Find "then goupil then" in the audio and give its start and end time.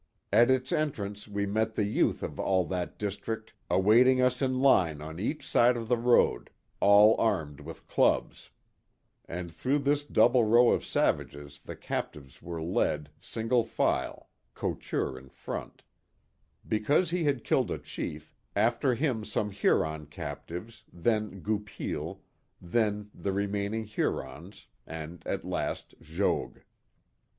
20.91-23.11